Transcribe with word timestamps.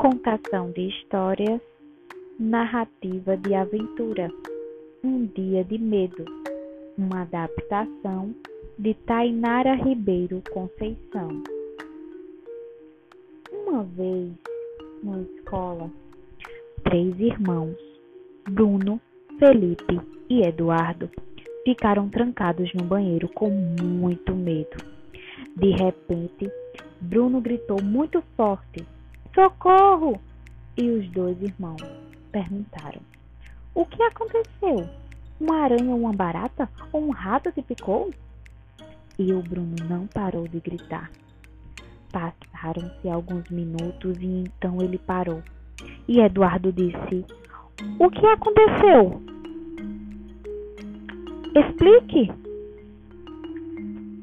Contação 0.00 0.70
de 0.70 0.88
histórias, 0.88 1.60
narrativa 2.38 3.36
de 3.36 3.54
aventura, 3.54 4.30
um 5.04 5.26
dia 5.26 5.62
de 5.62 5.76
medo, 5.76 6.24
uma 6.96 7.20
adaptação 7.20 8.34
de 8.78 8.94
Tainara 8.94 9.74
Ribeiro 9.74 10.42
Conceição. 10.50 11.42
Uma 13.52 13.84
vez, 13.84 14.32
na 15.02 15.20
escola, 15.20 15.90
três 16.82 17.20
irmãos, 17.20 17.76
Bruno, 18.48 18.98
Felipe 19.38 20.00
e 20.30 20.40
Eduardo, 20.40 21.10
ficaram 21.62 22.08
trancados 22.08 22.72
no 22.72 22.84
banheiro 22.84 23.28
com 23.34 23.50
muito 23.50 24.34
medo. 24.34 24.78
De 25.56 25.72
repente, 25.72 26.50
Bruno 27.02 27.38
gritou 27.42 27.82
muito 27.82 28.22
forte: 28.34 28.82
Socorro! 29.34 30.20
E 30.76 30.90
os 30.90 31.08
dois 31.10 31.40
irmãos 31.40 31.82
perguntaram: 32.32 33.00
O 33.74 33.84
que 33.84 34.02
aconteceu? 34.02 34.88
Uma 35.40 35.62
aranha 35.62 35.94
uma 35.94 36.12
barata 36.12 36.68
ou 36.92 37.06
um 37.06 37.10
rato 37.10 37.52
te 37.52 37.62
picou? 37.62 38.10
E 39.18 39.32
o 39.32 39.40
Bruno 39.42 39.76
não 39.88 40.06
parou 40.08 40.48
de 40.48 40.58
gritar. 40.60 41.10
Passaram-se 42.10 43.08
alguns 43.08 43.48
minutos 43.50 44.16
e 44.20 44.26
então 44.26 44.82
ele 44.82 44.98
parou. 44.98 45.42
E 46.08 46.18
Eduardo 46.20 46.72
disse: 46.72 47.24
O 47.98 48.10
que 48.10 48.26
aconteceu? 48.26 49.22
Explique! 51.54 52.32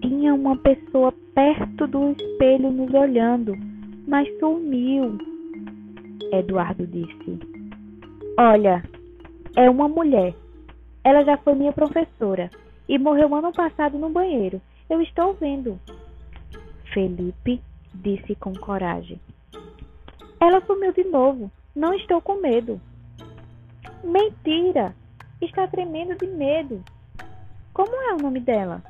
Tinha 0.00 0.34
uma 0.34 0.56
pessoa 0.56 1.12
perto 1.34 1.86
do 1.86 2.10
espelho 2.10 2.70
nos 2.70 2.92
olhando, 2.92 3.56
mas 4.06 4.28
sumiu. 4.38 5.18
Eduardo 6.32 6.86
disse: 6.86 7.38
Olha, 8.38 8.82
é 9.56 9.68
uma 9.68 9.88
mulher. 9.88 10.34
Ela 11.04 11.24
já 11.24 11.36
foi 11.38 11.54
minha 11.54 11.72
professora 11.72 12.50
e 12.88 12.98
morreu 12.98 13.34
ano 13.34 13.52
passado 13.52 13.98
no 13.98 14.10
banheiro. 14.10 14.60
Eu 14.88 15.00
estou 15.02 15.34
vendo. 15.34 15.78
Felipe 16.92 17.60
disse 17.94 18.34
com 18.36 18.52
coragem. 18.52 19.20
Ela 20.40 20.60
sumiu 20.66 20.92
de 20.92 21.04
novo. 21.04 21.50
Não 21.74 21.94
estou 21.94 22.20
com 22.20 22.40
medo. 22.40 22.80
Mentira! 24.02 24.94
Está 25.40 25.66
tremendo 25.66 26.16
de 26.16 26.26
medo. 26.26 26.82
Como 27.74 27.94
é 27.94 28.14
o 28.14 28.22
nome 28.22 28.40
dela? 28.40 28.82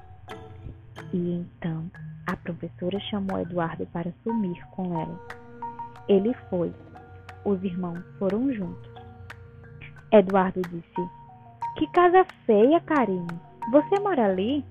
E 1.13 1.33
então 1.33 1.91
a 2.27 2.37
professora 2.37 2.99
chamou 3.01 3.41
Eduardo 3.41 3.87
para 3.87 4.13
sumir 4.23 4.61
com 4.73 5.01
ela. 5.01 5.21
Ele 6.09 6.35
foi. 6.51 6.73
Os 7.45 7.63
irmãos 7.63 8.03
foram 8.19 8.53
juntos. 8.53 8.91
Eduardo 10.13 10.61
disse: 10.63 11.11
Que 11.77 11.87
casa 11.89 12.25
feia, 12.45 12.81
Karine. 12.81 13.27
Você 13.71 14.01
mora 14.01 14.27
ali? 14.27 14.65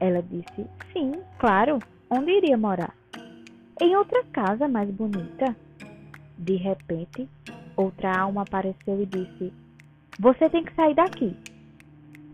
Ela 0.00 0.22
disse: 0.22 0.66
Sim, 0.92 1.12
claro. 1.38 1.78
Onde 2.10 2.30
iria 2.30 2.56
morar? 2.56 2.94
Em 3.80 3.94
outra 3.96 4.24
casa 4.32 4.66
mais 4.66 4.90
bonita. 4.90 5.54
De 6.38 6.56
repente, 6.56 7.28
outra 7.76 8.16
alma 8.16 8.42
apareceu 8.42 9.02
e 9.02 9.06
disse: 9.06 9.52
Você 10.18 10.48
tem 10.48 10.64
que 10.64 10.74
sair 10.74 10.94
daqui. 10.94 11.36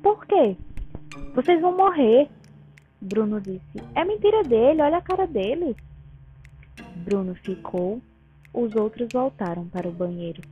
Por 0.02 0.24
quê? 0.26 0.56
Vocês 1.34 1.60
vão 1.60 1.76
morrer. 1.76 2.28
Bruno 3.04 3.38
disse: 3.38 3.82
É 3.94 4.02
mentira 4.02 4.42
dele, 4.42 4.80
olha 4.80 4.96
a 4.96 5.02
cara 5.02 5.26
dele. 5.26 5.76
Bruno 7.04 7.34
ficou, 7.34 8.00
os 8.52 8.74
outros 8.74 9.12
voltaram 9.12 9.68
para 9.68 9.86
o 9.86 9.92
banheiro 9.92 10.42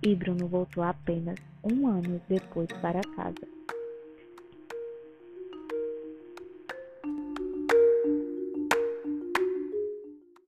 e 0.00 0.14
Bruno 0.14 0.46
voltou 0.46 0.84
apenas 0.84 1.36
um 1.64 1.88
ano 1.88 2.20
depois 2.28 2.68
para 2.80 3.00
casa. 3.16 3.57